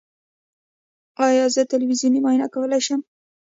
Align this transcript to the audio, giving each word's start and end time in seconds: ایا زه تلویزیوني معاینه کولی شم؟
ایا 1.27 1.45
زه 1.55 1.61
تلویزیوني 1.71 2.19
معاینه 2.23 2.47
کولی 2.53 2.81
شم؟ 2.85 3.01